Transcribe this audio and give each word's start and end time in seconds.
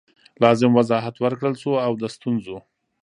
لازم 0.43 0.71
وضاحت 0.79 1.15
ورکړل 1.19 1.53
سو 1.63 1.71
او 1.85 1.91
د 2.01 2.03
ستونزو 2.15 2.57